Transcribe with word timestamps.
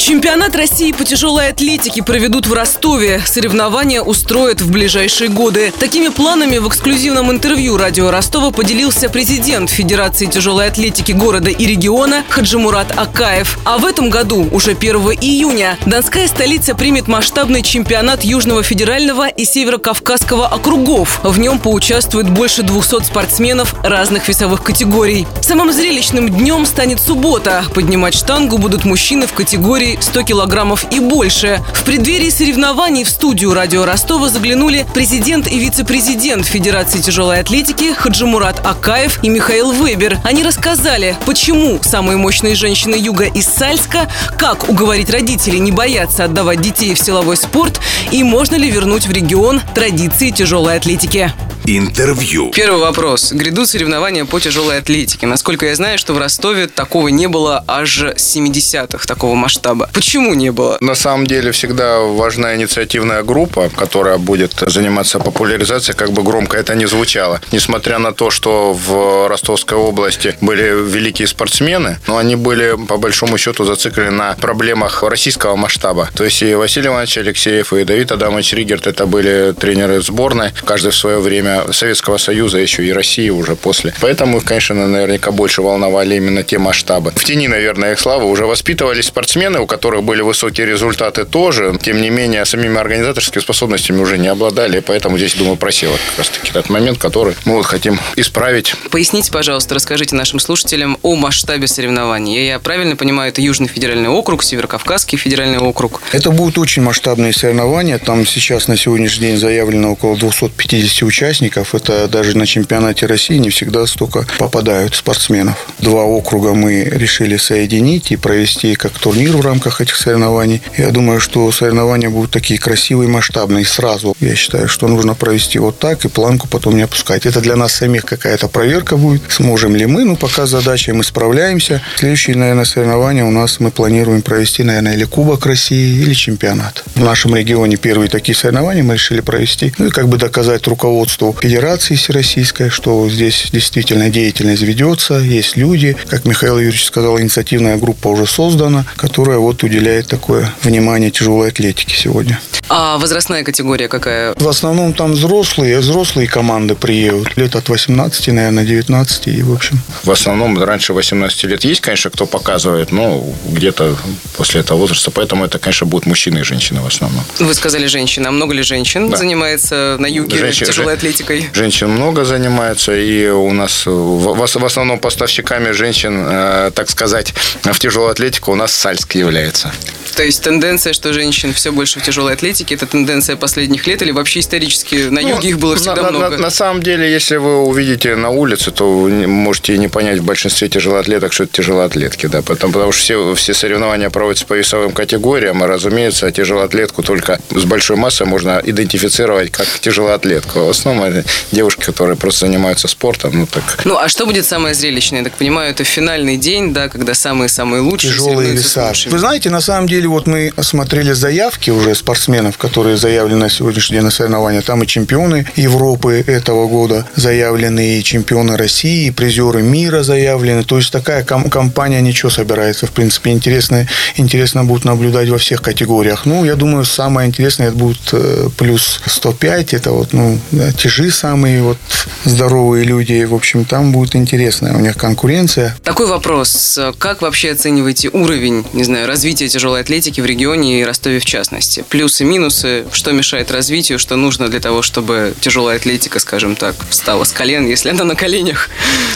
Чемпионат 0.00 0.56
России 0.56 0.92
по 0.92 1.04
тяжелой 1.04 1.50
атлетике 1.50 2.02
проведут 2.02 2.46
в 2.46 2.54
Ростове. 2.54 3.20
Соревнования 3.26 4.00
устроят 4.00 4.62
в 4.62 4.70
ближайшие 4.70 5.28
годы. 5.28 5.74
Такими 5.78 6.08
планами 6.08 6.56
в 6.56 6.66
эксклюзивном 6.68 7.30
интервью 7.30 7.76
радио 7.76 8.10
Ростова 8.10 8.50
поделился 8.50 9.10
президент 9.10 9.68
Федерации 9.68 10.24
тяжелой 10.24 10.68
атлетики 10.68 11.12
города 11.12 11.50
и 11.50 11.66
региона 11.66 12.24
Хаджимурат 12.30 12.98
Акаев. 12.98 13.58
А 13.66 13.76
в 13.76 13.84
этом 13.84 14.08
году, 14.08 14.48
уже 14.50 14.70
1 14.70 14.96
июня, 15.20 15.78
Донская 15.84 16.26
столица 16.28 16.74
примет 16.74 17.06
масштабный 17.06 17.62
чемпионат 17.62 18.24
Южного 18.24 18.62
федерального 18.62 19.28
и 19.28 19.44
Северо-Кавказского 19.44 20.46
округов. 20.46 21.20
В 21.22 21.38
нем 21.38 21.58
поучаствует 21.58 22.30
больше 22.30 22.62
200 22.62 23.04
спортсменов 23.04 23.74
разных 23.84 24.28
весовых 24.28 24.62
категорий. 24.62 25.26
Самым 25.42 25.70
зрелищным 25.70 26.30
днем 26.30 26.64
станет 26.64 27.00
суббота. 27.00 27.64
Поднимать 27.74 28.14
штангу 28.14 28.56
будут 28.56 28.86
мужчины 28.86 29.26
в 29.26 29.34
категории 29.34 29.89
100 30.00 30.22
килограммов 30.22 30.84
и 30.92 31.00
больше. 31.00 31.62
В 31.74 31.84
преддверии 31.84 32.30
соревнований 32.30 33.04
в 33.04 33.08
студию 33.08 33.54
радио 33.54 33.84
Ростова 33.84 34.28
заглянули 34.28 34.86
президент 34.94 35.46
и 35.46 35.58
вице-президент 35.58 36.46
Федерации 36.46 37.00
тяжелой 37.00 37.40
атлетики 37.40 37.92
Хаджимурат 37.92 38.64
Акаев 38.66 39.22
и 39.22 39.28
Михаил 39.28 39.72
Вебер. 39.72 40.18
Они 40.24 40.42
рассказали, 40.42 41.16
почему 41.26 41.80
самые 41.82 42.16
мощные 42.16 42.54
женщины 42.54 42.94
Юга 42.94 43.24
из 43.24 43.46
Сальска, 43.46 44.10
как 44.38 44.68
уговорить 44.68 45.10
родителей 45.10 45.58
не 45.58 45.72
бояться 45.72 46.24
отдавать 46.24 46.60
детей 46.60 46.94
в 46.94 47.00
силовой 47.00 47.36
спорт 47.36 47.80
и 48.10 48.22
можно 48.22 48.56
ли 48.56 48.70
вернуть 48.70 49.06
в 49.06 49.12
регион 49.12 49.60
традиции 49.74 50.30
тяжелой 50.30 50.76
атлетики. 50.76 51.32
Интервью. 51.66 52.50
Первый 52.50 52.80
вопрос. 52.80 53.32
Грядут 53.32 53.68
соревнования 53.68 54.24
по 54.24 54.40
тяжелой 54.40 54.78
атлетике. 54.78 55.26
Насколько 55.26 55.66
я 55.66 55.74
знаю, 55.74 55.98
что 55.98 56.14
в 56.14 56.18
Ростове 56.18 56.66
такого 56.66 57.08
не 57.08 57.28
было 57.28 57.64
аж 57.66 58.02
с 58.16 58.36
70-х, 58.36 59.06
такого 59.06 59.34
масштаба. 59.34 59.90
Почему 59.92 60.34
не 60.34 60.50
было? 60.50 60.78
На 60.80 60.94
самом 60.94 61.26
деле 61.26 61.52
всегда 61.52 62.00
важна 62.00 62.56
инициативная 62.56 63.22
группа, 63.22 63.70
которая 63.76 64.18
будет 64.18 64.54
заниматься 64.66 65.18
популяризацией, 65.18 65.96
как 65.96 66.12
бы 66.12 66.22
громко 66.22 66.56
это 66.56 66.74
ни 66.74 66.86
звучало. 66.86 67.40
Несмотря 67.52 67.98
на 67.98 68.12
то, 68.12 68.30
что 68.30 68.72
в 68.72 69.28
Ростовской 69.28 69.78
области 69.78 70.36
были 70.40 70.62
великие 70.62 71.28
спортсмены, 71.28 71.98
но 72.06 72.16
они 72.16 72.36
были 72.36 72.76
по 72.86 72.96
большому 72.96 73.38
счету 73.38 73.64
зациклены 73.64 74.10
на 74.10 74.34
проблемах 74.34 75.02
российского 75.02 75.56
масштаба. 75.56 76.08
То 76.14 76.24
есть 76.24 76.42
и 76.42 76.54
Василий 76.54 76.88
Иванович 76.88 77.18
Алексеев, 77.18 77.72
и 77.72 77.84
Давид 77.84 78.12
Адамович 78.12 78.54
Ригерт, 78.54 78.86
это 78.86 79.06
были 79.06 79.54
тренеры 79.58 80.00
сборной, 80.02 80.52
каждый 80.64 80.90
в 80.90 80.96
свое 80.96 81.18
время 81.18 81.49
Советского 81.72 82.18
Союза, 82.18 82.58
еще 82.58 82.84
и 82.84 82.92
России 82.92 83.30
уже 83.30 83.56
после. 83.56 83.94
Поэтому 84.00 84.38
их, 84.38 84.44
конечно, 84.44 84.74
наверняка 84.74 85.30
больше 85.30 85.62
волновали 85.62 86.16
именно 86.16 86.42
те 86.42 86.58
масштабы. 86.58 87.12
В 87.16 87.24
тени, 87.24 87.48
наверное, 87.48 87.92
их 87.92 88.00
славы 88.00 88.26
уже 88.26 88.46
воспитывались 88.46 89.06
спортсмены, 89.06 89.60
у 89.60 89.66
которых 89.66 90.02
были 90.02 90.22
высокие 90.22 90.66
результаты 90.66 91.24
тоже. 91.24 91.78
Тем 91.82 92.00
не 92.00 92.10
менее, 92.10 92.44
самими 92.44 92.78
организаторскими 92.78 93.42
способностями 93.42 94.00
уже 94.00 94.18
не 94.18 94.28
обладали. 94.28 94.80
Поэтому 94.80 95.18
здесь, 95.18 95.34
думаю, 95.34 95.56
просел 95.56 95.92
как 95.92 96.18
раз-таки 96.18 96.50
этот 96.50 96.70
момент, 96.70 96.98
который 96.98 97.34
мы 97.44 97.54
вот 97.54 97.66
хотим 97.66 97.98
исправить. 98.16 98.74
Поясните, 98.90 99.30
пожалуйста, 99.32 99.74
расскажите 99.74 100.14
нашим 100.14 100.38
слушателям 100.40 100.98
о 101.02 101.16
масштабе 101.16 101.66
соревнований. 101.66 102.46
Я 102.46 102.58
правильно 102.58 102.96
понимаю, 102.96 103.30
это 103.30 103.40
Южный 103.40 103.68
федеральный 103.68 104.08
округ, 104.08 104.42
Северокавказский 104.42 105.18
федеральный 105.18 105.58
округ. 105.58 106.00
Это 106.12 106.30
будут 106.30 106.58
очень 106.58 106.82
масштабные 106.82 107.32
соревнования. 107.32 107.98
Там 107.98 108.26
сейчас 108.26 108.68
на 108.68 108.76
сегодняшний 108.76 109.28
день 109.28 109.36
заявлено 109.36 109.92
около 109.92 110.16
250 110.16 111.02
участников 111.02 111.39
участников. 111.40 111.74
Это 111.74 112.08
даже 112.08 112.36
на 112.36 112.46
чемпионате 112.46 113.06
России 113.06 113.38
не 113.38 113.50
всегда 113.50 113.86
столько 113.86 114.26
попадают 114.38 114.94
спортсменов. 114.94 115.54
Два 115.78 116.04
округа 116.04 116.54
мы 116.54 116.84
решили 116.84 117.36
соединить 117.36 118.12
и 118.12 118.16
провести 118.16 118.74
как 118.74 118.92
турнир 118.92 119.36
в 119.36 119.40
рамках 119.40 119.80
этих 119.80 119.96
соревнований. 119.96 120.62
Я 120.76 120.90
думаю, 120.90 121.20
что 121.20 121.50
соревнования 121.52 122.10
будут 122.10 122.30
такие 122.30 122.58
красивые, 122.58 123.08
масштабные 123.08 123.64
сразу. 123.64 124.14
Я 124.20 124.34
считаю, 124.34 124.68
что 124.68 124.88
нужно 124.88 125.14
провести 125.14 125.58
вот 125.58 125.78
так 125.78 126.04
и 126.04 126.08
планку 126.08 126.46
потом 126.48 126.76
не 126.76 126.82
опускать. 126.82 127.26
Это 127.26 127.40
для 127.40 127.56
нас 127.56 127.72
самих 127.72 128.04
какая-то 128.04 128.48
проверка 128.48 128.96
будет. 128.96 129.22
Сможем 129.28 129.76
ли 129.76 129.86
мы? 129.86 130.04
Ну, 130.04 130.16
пока 130.16 130.46
задача, 130.46 130.94
мы 130.94 131.04
справляемся. 131.04 131.80
Следующие, 131.96 132.36
наверное, 132.36 132.64
соревнования 132.64 133.24
у 133.24 133.30
нас 133.30 133.60
мы 133.60 133.70
планируем 133.70 134.22
провести, 134.22 134.62
наверное, 134.62 134.94
или 134.94 135.04
Кубок 135.04 135.46
России, 135.46 136.02
или 136.02 136.14
чемпионат. 136.14 136.84
В 136.94 137.04
нашем 137.04 137.34
регионе 137.36 137.76
первые 137.76 138.08
такие 138.08 138.36
соревнования 138.36 138.82
мы 138.82 138.94
решили 138.94 139.20
провести. 139.20 139.72
Ну 139.78 139.86
и 139.86 139.90
как 139.90 140.08
бы 140.08 140.16
доказать 140.18 140.66
руководству 140.66 141.29
Федерации 141.32 141.94
Всероссийской, 141.94 142.70
что 142.70 143.08
здесь 143.08 143.48
действительно 143.52 144.10
деятельность 144.10 144.62
ведется, 144.62 145.14
есть 145.18 145.56
люди. 145.56 145.96
Как 146.08 146.24
Михаил 146.24 146.58
Юрьевич 146.58 146.84
сказал, 146.84 147.20
инициативная 147.20 147.76
группа 147.76 148.08
уже 148.08 148.26
создана, 148.26 148.84
которая 148.96 149.38
вот 149.38 149.62
уделяет 149.62 150.06
такое 150.06 150.52
внимание 150.62 151.10
тяжелой 151.10 151.48
атлетике 151.48 151.96
сегодня. 151.96 152.38
А 152.72 152.98
возрастная 152.98 153.42
категория 153.42 153.88
какая? 153.88 154.32
В 154.36 154.48
основном 154.48 154.94
там 154.94 155.12
взрослые, 155.12 155.80
взрослые 155.80 156.28
команды 156.28 156.76
приедут. 156.76 157.36
Лет 157.36 157.56
от 157.56 157.68
18, 157.68 158.28
наверное, 158.28 158.64
19 158.64 159.26
и 159.26 159.42
в 159.42 159.52
общем. 159.52 159.80
В 160.04 160.10
основном 160.12 160.56
раньше 160.62 160.92
18 160.92 161.44
лет 161.44 161.64
есть, 161.64 161.80
конечно, 161.80 162.10
кто 162.10 162.26
показывает, 162.26 162.92
но 162.92 163.24
где-то 163.48 163.96
после 164.36 164.60
этого 164.60 164.78
возраста. 164.78 165.10
Поэтому 165.10 165.44
это, 165.44 165.58
конечно, 165.58 165.84
будут 165.84 166.06
мужчины 166.06 166.38
и 166.38 166.42
женщины 166.44 166.80
в 166.80 166.86
основном. 166.86 167.24
Вы 167.40 167.54
сказали 167.54 167.86
женщины. 167.86 168.28
А 168.28 168.30
много 168.30 168.54
ли 168.54 168.62
женщин 168.62 169.10
да. 169.10 169.16
занимается 169.16 169.96
на 169.98 170.06
юге 170.06 170.38
Женщин, 170.38 170.66
тяжелой 170.66 170.94
атлетикой? 170.94 171.50
Женщин 171.52 171.90
много 171.90 172.24
занимается. 172.24 172.94
И 172.94 173.26
у 173.26 173.52
нас 173.52 173.84
в, 173.84 174.46
в 174.46 174.64
основном 174.64 175.00
поставщиками 175.00 175.72
женщин, 175.72 176.24
э, 176.24 176.70
так 176.72 176.88
сказать, 176.88 177.34
в 177.64 177.78
тяжелую 177.80 178.12
атлетику 178.12 178.52
у 178.52 178.54
нас 178.54 178.70
Сальск 178.70 179.16
является. 179.16 179.72
То 180.20 180.26
есть 180.26 180.42
тенденция, 180.42 180.92
что 180.92 181.14
женщин 181.14 181.54
все 181.54 181.72
больше 181.72 181.98
в 181.98 182.02
тяжелой 182.02 182.34
атлетике, 182.34 182.74
это 182.74 182.84
тенденция 182.84 183.36
последних 183.36 183.86
лет 183.86 184.02
или 184.02 184.10
вообще 184.10 184.40
исторически 184.40 185.08
на 185.08 185.22
ну, 185.22 185.28
юге 185.30 185.48
их 185.48 185.58
было 185.58 185.76
всегда 185.76 186.02
на, 186.02 186.10
много? 186.10 186.28
На, 186.28 186.36
на 186.36 186.50
самом 186.50 186.82
деле, 186.82 187.10
если 187.10 187.38
вы 187.38 187.62
увидите 187.62 188.14
на 188.16 188.28
улице, 188.28 188.70
то 188.70 188.98
вы 188.98 189.26
можете 189.26 189.78
не 189.78 189.88
понять 189.88 190.18
в 190.18 190.24
большинстве 190.24 190.68
тяжелоатлеток, 190.68 191.32
что 191.32 191.44
это 191.44 191.54
тяжелоатлетки, 191.54 192.26
да, 192.26 192.42
потому, 192.42 192.70
потому 192.70 192.92
что 192.92 193.02
все, 193.02 193.34
все 193.34 193.54
соревнования 193.54 194.10
проводятся 194.10 194.44
по 194.44 194.52
весовым 194.52 194.92
категориям, 194.92 195.64
и, 195.64 195.66
разумеется, 195.66 196.30
тяжелоатлетку 196.30 197.02
только 197.02 197.40
с 197.50 197.64
большой 197.64 197.96
массой 197.96 198.26
можно 198.26 198.60
идентифицировать 198.62 199.50
как 199.52 199.66
тяжелоатлетку. 199.80 200.66
В 200.66 200.68
основном 200.68 201.04
это 201.04 201.26
девушки, 201.50 201.80
которые 201.80 202.18
просто 202.18 202.40
занимаются 202.40 202.88
спортом, 202.88 203.38
ну 203.38 203.46
так. 203.46 203.86
Ну, 203.86 203.96
а 203.96 204.10
что 204.10 204.26
будет 204.26 204.44
самое 204.44 204.74
зрелищное? 204.74 205.20
Я 205.20 205.24
так 205.24 205.38
понимаю, 205.38 205.70
это 205.70 205.84
финальный 205.84 206.36
день, 206.36 206.74
да, 206.74 206.90
когда 206.90 207.14
самые-самые 207.14 207.80
лучшие 207.80 208.12
Тяжелые 208.12 208.52
веса. 208.52 208.92
Вы 209.06 209.18
знаете, 209.18 209.48
на 209.48 209.62
самом 209.62 209.88
деле, 209.88 210.09
вот 210.10 210.26
мы 210.26 210.52
осмотрели 210.56 211.12
заявки 211.12 211.70
уже 211.70 211.94
спортсменов, 211.94 212.58
которые 212.58 212.96
заявлены 212.96 213.40
на 213.40 213.50
сегодняшний 213.50 213.96
день 213.96 214.04
на 214.04 214.10
соревнования. 214.10 214.60
Там 214.60 214.82
и 214.82 214.86
чемпионы 214.86 215.46
Европы 215.56 216.24
этого 216.26 216.66
года 216.68 217.06
заявлены, 217.16 217.98
и 217.98 218.02
чемпионы 218.02 218.56
России, 218.56 219.06
и 219.06 219.10
призеры 219.10 219.62
мира 219.62 220.02
заявлены. 220.02 220.64
То 220.64 220.76
есть 220.76 220.90
такая 220.92 221.24
ком- 221.24 221.48
компания 221.48 222.00
ничего 222.00 222.30
собирается. 222.30 222.86
В 222.86 222.90
принципе, 222.90 223.30
интересно, 223.30 223.86
интересно 224.16 224.64
будет 224.64 224.84
наблюдать 224.84 225.28
во 225.28 225.38
всех 225.38 225.62
категориях. 225.62 226.26
Ну, 226.26 226.44
я 226.44 226.56
думаю, 226.56 226.84
самое 226.84 227.28
интересное 227.28 227.68
это 227.68 227.76
будет 227.76 228.00
э, 228.12 228.48
плюс 228.56 229.00
105. 229.06 229.74
Это 229.74 229.92
вот, 229.92 230.12
ну, 230.12 230.38
тяжи 230.76 231.10
самые 231.10 231.62
вот 231.62 231.78
здоровые 232.24 232.84
люди. 232.84 233.24
В 233.24 233.34
общем, 233.34 233.64
там 233.64 233.92
будет 233.92 234.16
интересная 234.16 234.74
у 234.74 234.80
них 234.80 234.96
конкуренция. 234.96 235.76
Такой 235.84 236.06
вопрос. 236.06 236.78
Как 236.98 237.22
вообще 237.22 237.52
оцениваете 237.52 238.08
уровень, 238.08 238.64
не 238.72 238.84
знаю, 238.84 239.06
развития 239.06 239.48
тяжелой 239.48 239.80
атлетики 239.80 239.89
в 239.90 240.26
регионе 240.26 240.80
и 240.80 240.84
Ростове 240.84 241.18
в 241.18 241.24
частности? 241.24 241.84
Плюсы, 241.88 242.24
минусы, 242.24 242.84
что 242.92 243.12
мешает 243.12 243.50
развитию, 243.50 243.98
что 243.98 244.16
нужно 244.16 244.48
для 244.48 244.60
того, 244.60 244.82
чтобы 244.82 245.34
тяжелая 245.40 245.76
атлетика, 245.76 246.20
скажем 246.20 246.54
так, 246.54 246.76
встала 246.88 247.24
с 247.24 247.32
колен, 247.32 247.66
если 247.66 247.90
она 247.90 248.04
на 248.04 248.14
коленях? 248.14 248.68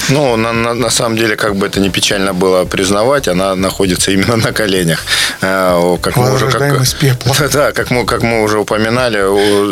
Ну, 0.09 0.37
на, 0.37 0.53
на, 0.53 0.75
на 0.75 0.91
самом 0.91 1.17
деле, 1.17 1.37
как 1.37 1.55
бы 1.57 1.67
это 1.67 1.81
не 1.81 1.91
печально 1.91 2.35
было 2.35 2.65
признавать, 2.65 3.29
она 3.29 3.55
находится 3.55 4.11
именно 4.11 4.37
на 4.37 4.53
коленях. 4.53 5.05
Э, 5.41 5.97
как 6.01 6.17
мы 6.17 6.35
уже, 6.35 6.51
как, 6.51 6.83
из 6.83 6.95
пепла. 6.95 7.35
Да, 7.53 7.73
как 7.73 7.91
мы, 7.91 8.05
как 8.05 8.23
мы 8.23 8.43
уже 8.43 8.59
упоминали, 8.59 9.19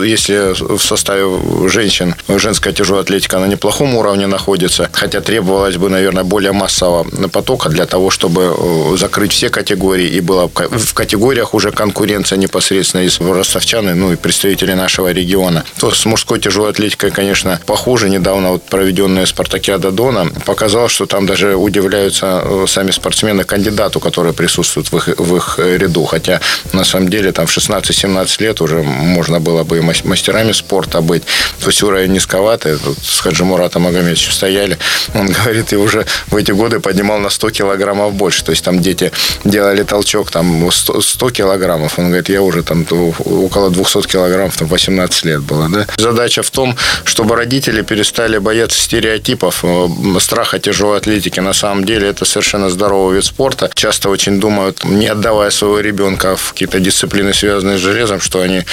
если 0.06 0.54
в 0.76 0.80
составе 0.80 1.24
женщин 1.68 2.14
женская 2.28 2.72
тяжелая 2.72 3.02
атлетика 3.02 3.38
на 3.38 3.46
неплохом 3.46 3.94
уровне 3.96 4.26
находится, 4.26 4.88
хотя 4.92 5.20
требовалось 5.20 5.76
бы, 5.76 5.88
наверное, 5.88 6.24
более 6.24 6.52
массового 6.52 7.04
потока 7.28 7.68
для 7.68 7.86
того, 7.86 8.10
чтобы 8.10 8.96
закрыть 8.96 9.32
все 9.32 9.48
категории 9.48 10.08
и 10.08 10.20
было 10.20 10.50
в 10.92 10.94
категориях 10.94 11.54
уже 11.54 11.70
конкуренция 11.70 12.36
непосредственно 12.36 13.00
из 13.00 13.18
ростовчан, 13.18 13.98
ну 13.98 14.12
и 14.12 14.16
представителей 14.16 14.74
нашего 14.74 15.10
региона. 15.10 15.64
То 15.78 15.90
с 15.90 16.04
мужской 16.04 16.38
тяжелой 16.38 16.68
атлетикой, 16.68 17.10
конечно, 17.10 17.58
похуже. 17.64 18.10
Недавно 18.10 18.50
вот 18.50 18.64
проведенная 18.64 19.24
спартакиада 19.24 19.90
Дона 19.90 20.28
показала, 20.44 20.90
что 20.90 21.06
там 21.06 21.24
даже 21.24 21.56
удивляются 21.56 22.42
э, 22.44 22.66
сами 22.68 22.90
спортсмены 22.90 23.44
кандидату, 23.44 24.00
которые 24.00 24.34
присутствуют 24.34 24.92
в 24.92 24.96
их, 24.98 25.08
в 25.18 25.36
их 25.36 25.58
ряду. 25.58 26.04
Хотя 26.04 26.42
на 26.74 26.84
самом 26.84 27.08
деле 27.08 27.32
там 27.32 27.46
в 27.46 27.56
16-17 27.56 28.42
лет 28.42 28.60
уже 28.60 28.82
можно 28.82 29.40
было 29.40 29.64
бы 29.64 29.78
и 29.78 29.80
мастерами 29.80 30.52
спорта 30.52 31.00
быть. 31.00 31.22
То 31.60 31.68
есть 31.68 31.82
уровень 31.82 32.12
низковатый. 32.12 32.76
Тут 32.76 32.98
с 33.02 33.20
Хаджимуратом 33.20 33.82
Магомедовичем 33.82 34.32
стояли. 34.32 34.76
Он 35.14 35.26
говорит, 35.32 35.72
и 35.72 35.76
уже 35.76 36.04
в 36.26 36.36
эти 36.36 36.52
годы 36.52 36.80
поднимал 36.80 37.18
на 37.18 37.30
100 37.30 37.48
килограммов 37.48 38.12
больше. 38.12 38.44
То 38.44 38.50
есть 38.50 38.62
там 38.62 38.80
дети 38.80 39.10
делали 39.44 39.84
толчок 39.84 40.30
там 40.30 40.46
100, 40.82 41.00
100 41.00 41.30
килограммов. 41.30 41.98
Он 41.98 42.06
говорит, 42.06 42.28
я 42.28 42.42
уже 42.42 42.62
там 42.62 42.86
около 42.90 43.70
200 43.70 44.08
килограммов, 44.08 44.56
там 44.56 44.68
18 44.68 45.24
лет 45.24 45.40
было. 45.40 45.68
Да? 45.68 45.86
Задача 45.96 46.42
в 46.42 46.50
том, 46.50 46.76
чтобы 47.04 47.36
родители 47.36 47.82
перестали 47.82 48.38
бояться 48.38 48.78
стереотипов, 48.80 49.64
э, 49.64 49.88
страха 50.20 50.58
тяжелой 50.58 50.98
атлетики. 50.98 51.40
На 51.40 51.52
самом 51.52 51.84
деле 51.84 52.08
это 52.08 52.24
совершенно 52.24 52.68
здоровый 52.70 53.16
вид 53.16 53.24
спорта. 53.24 53.70
Часто 53.74 54.10
очень 54.10 54.40
думают, 54.40 54.84
не 54.84 55.06
отдавая 55.06 55.50
своего 55.50 55.80
ребенка 55.80 56.36
в 56.36 56.52
какие-то 56.52 56.80
дисциплины, 56.80 57.32
связанные 57.32 57.78
с 57.78 57.80
железом, 57.80 58.20
что 58.20 58.40
они 58.40 58.64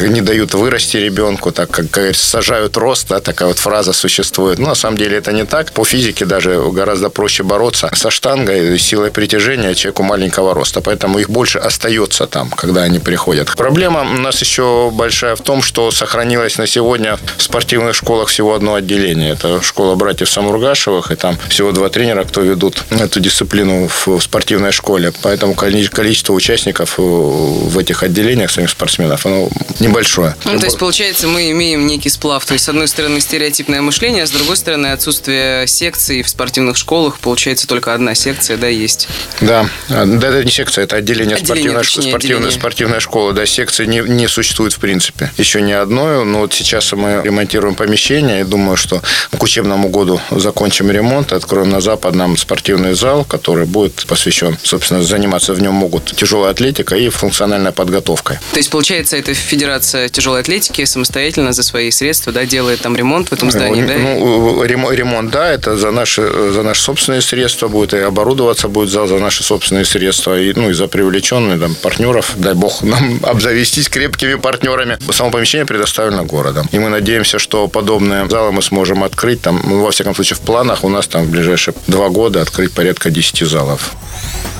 не 0.00 0.20
дают 0.20 0.54
вырасти 0.54 0.96
ребенку, 0.96 1.52
так 1.52 1.70
как 1.70 2.14
сажают 2.14 2.76
рост, 2.76 3.08
да, 3.08 3.20
такая 3.20 3.48
вот 3.48 3.58
фраза 3.58 3.92
существует. 3.92 4.58
Но 4.58 4.68
на 4.68 4.74
самом 4.74 4.96
деле 4.96 5.18
это 5.18 5.32
не 5.32 5.44
так. 5.44 5.72
По 5.72 5.84
физике 5.84 6.24
даже 6.24 6.60
гораздо 6.72 7.08
проще 7.08 7.42
бороться 7.42 7.90
со 7.94 8.10
штангой, 8.10 8.78
силой 8.78 9.10
притяжения 9.10 9.74
человеку 9.74 10.02
маленького 10.02 10.54
роста. 10.54 10.80
Поэтому 10.80 11.18
их 11.18 11.30
больше 11.30 11.51
остается 11.58 12.26
там, 12.26 12.50
когда 12.50 12.82
они 12.82 12.98
приходят. 12.98 13.54
Проблема 13.56 14.02
у 14.02 14.18
нас 14.18 14.40
еще 14.40 14.90
большая 14.92 15.36
в 15.36 15.40
том, 15.40 15.62
что 15.62 15.90
сохранилось 15.90 16.58
на 16.58 16.66
сегодня 16.66 17.18
в 17.36 17.42
спортивных 17.42 17.94
школах 17.94 18.28
всего 18.28 18.54
одно 18.54 18.74
отделение. 18.74 19.32
Это 19.32 19.62
школа 19.62 19.94
братьев 19.94 20.30
Самургашевых, 20.30 21.10
и 21.10 21.16
там 21.16 21.38
всего 21.48 21.72
два 21.72 21.88
тренера, 21.88 22.24
кто 22.24 22.40
ведут 22.40 22.84
эту 22.90 23.20
дисциплину 23.20 23.88
в 23.88 24.20
спортивной 24.20 24.72
школе. 24.72 25.12
Поэтому 25.22 25.54
количество 25.54 26.32
участников 26.32 26.94
в 26.96 27.78
этих 27.78 28.02
отделениях 28.02 28.50
самих 28.50 28.70
спортсменов, 28.70 29.26
оно 29.26 29.48
небольшое. 29.80 30.34
Ну, 30.44 30.58
то 30.58 30.66
есть, 30.66 30.78
получается, 30.78 31.26
мы 31.26 31.50
имеем 31.50 31.86
некий 31.86 32.08
сплав. 32.08 32.44
То 32.44 32.54
есть, 32.54 32.64
с 32.64 32.68
одной 32.68 32.88
стороны, 32.88 33.20
стереотипное 33.20 33.80
мышление, 33.82 34.24
а 34.24 34.26
с 34.26 34.30
другой 34.30 34.56
стороны, 34.56 34.88
отсутствие 34.88 35.66
секций 35.66 36.22
в 36.22 36.28
спортивных 36.28 36.76
школах. 36.76 37.18
Получается, 37.18 37.66
только 37.66 37.94
одна 37.94 38.14
секция, 38.14 38.56
да, 38.56 38.68
есть. 38.68 39.08
Да, 39.40 39.68
да 39.88 40.28
это 40.28 40.44
не 40.44 40.50
секция, 40.50 40.84
это 40.84 40.96
отделение, 40.96 41.36
спортивной, 41.46 41.82
точнее, 41.82 42.10
спортивной, 42.10 42.36
отделение. 42.36 42.60
спортивной 42.60 43.00
школы. 43.00 43.32
Да, 43.32 43.46
секции 43.46 43.86
не, 43.86 44.00
не 44.00 44.28
существует 44.28 44.72
в 44.72 44.78
принципе. 44.78 45.30
Еще 45.36 45.62
ни 45.62 45.72
одной. 45.72 46.24
Но 46.24 46.40
вот 46.40 46.52
сейчас 46.52 46.92
мы 46.92 47.20
ремонтируем 47.22 47.74
помещение 47.74 48.40
и 48.40 48.44
думаю, 48.44 48.76
что 48.76 49.02
к 49.36 49.42
учебному 49.42 49.88
году 49.88 50.20
закончим 50.30 50.90
ремонт, 50.90 51.32
откроем 51.32 51.70
на 51.70 51.80
западном 51.80 52.36
спортивный 52.36 52.94
зал, 52.94 53.24
который 53.24 53.66
будет 53.66 54.06
посвящен, 54.06 54.56
собственно, 54.62 55.02
заниматься 55.02 55.54
в 55.54 55.60
нем 55.60 55.74
могут 55.74 56.04
тяжелая 56.16 56.52
атлетика 56.52 56.96
и 56.96 57.08
функциональная 57.08 57.72
подготовка. 57.72 58.40
То 58.52 58.58
есть, 58.58 58.70
получается, 58.70 59.16
это 59.16 59.34
Федерация 59.34 60.08
тяжелой 60.08 60.40
атлетики 60.40 60.84
самостоятельно 60.84 61.52
за 61.52 61.62
свои 61.62 61.90
средства 61.90 62.32
да, 62.32 62.44
делает 62.44 62.80
там 62.80 62.96
ремонт 62.96 63.28
в 63.28 63.32
этом 63.32 63.50
здании, 63.50 63.82
ну, 63.82 63.88
да? 63.88 63.98
Ну, 63.98 64.62
ремонт, 64.64 65.30
да, 65.30 65.50
это 65.50 65.76
за 65.76 65.90
наши, 65.90 66.22
за 66.52 66.62
наши 66.62 66.82
собственные 66.82 67.22
средства 67.22 67.68
будет, 67.68 67.94
и 67.94 67.98
оборудоваться 67.98 68.68
будет 68.68 68.90
зал 68.90 69.06
за 69.06 69.18
наши 69.18 69.42
собственные 69.42 69.84
средства, 69.84 70.38
и, 70.38 70.52
ну, 70.54 70.70
и 70.70 70.72
за 70.72 70.88
привлеченные 71.32 71.58
там, 71.58 71.74
партнеров, 71.74 72.34
дай 72.36 72.54
бог 72.54 72.82
нам 72.82 73.20
обзавестись 73.22 73.88
крепкими 73.88 74.34
партнерами. 74.34 74.98
Само 75.12 75.30
помещение 75.30 75.66
предоставлено 75.66 76.24
городом. 76.24 76.68
И 76.72 76.78
мы 76.78 76.88
надеемся, 76.90 77.38
что 77.38 77.68
подобные 77.68 78.28
залы 78.28 78.52
мы 78.52 78.62
сможем 78.62 79.02
открыть, 79.02 79.40
там, 79.42 79.60
ну, 79.64 79.82
во 79.82 79.90
всяком 79.90 80.14
случае, 80.14 80.36
в 80.36 80.40
планах 80.40 80.84
у 80.84 80.88
нас 80.88 81.06
там 81.06 81.24
в 81.24 81.30
ближайшие 81.30 81.74
два 81.86 82.08
года 82.08 82.42
открыть 82.42 82.72
порядка 82.72 83.10
10 83.10 83.48
залов. 83.48 83.92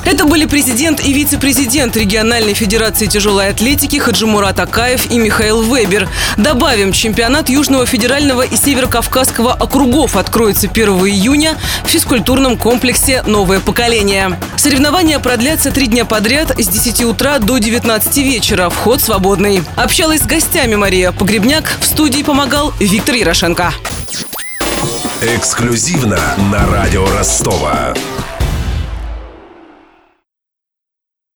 Это 0.05 0.25
были 0.25 0.47
президент 0.47 1.05
и 1.05 1.13
вице-президент 1.13 1.97
региональной 1.97 2.55
федерации 2.55 3.07
тяжелой 3.07 3.51
атлетики 3.51 3.99
Хаджимурат 3.99 4.59
Акаев 4.59 5.11
и 5.11 5.19
Михаил 5.19 5.63
Вебер. 5.63 6.09
Добавим, 6.37 6.93
чемпионат 6.93 7.49
Южного 7.49 7.87
федерального 7.87 8.43
и 8.43 8.57
Северокавказского 8.57 9.53
округов 9.53 10.17
откроется 10.17 10.69
1 10.69 10.89
июня 11.07 11.57
в 11.85 11.89
физкультурном 11.89 12.57
комплексе 12.57 13.23
«Новое 13.27 13.61
поколение». 13.61 14.39
Соревнования 14.57 15.19
продлятся 15.19 15.71
три 15.71 15.87
дня 15.87 16.05
подряд 16.05 16.51
с 16.59 16.67
10 16.67 17.05
утра 17.05 17.39
до 17.39 17.59
19 17.59 18.17
вечера. 18.19 18.71
Вход 18.71 19.01
свободный. 19.01 19.63
Общалась 19.77 20.21
с 20.21 20.27
гостями 20.27 20.75
Мария 20.75 21.13
Погребняк. 21.13 21.79
В 21.81 21.85
студии 21.85 22.23
помогал 22.23 22.73
Виктор 22.81 23.15
Ярошенко. 23.15 23.73
Эксклюзивно 25.21 26.19
на 26.51 26.67
радио 26.67 27.07
Ростова. 27.17 27.95